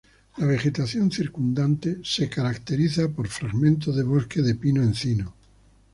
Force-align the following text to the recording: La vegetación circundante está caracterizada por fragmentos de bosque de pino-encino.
La 0.37 0.47
vegetación 0.47 1.11
circundante 1.11 1.99
está 2.01 2.27
caracterizada 2.27 3.07
por 3.09 3.27
fragmentos 3.27 3.95
de 3.95 4.01
bosque 4.01 4.41
de 4.41 4.55
pino-encino. 4.55 5.35